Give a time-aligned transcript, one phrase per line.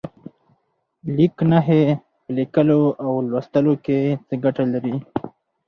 [1.15, 1.83] لیک نښې
[2.21, 4.95] په لیکلو او لوستلو کې څه ګټه لري؟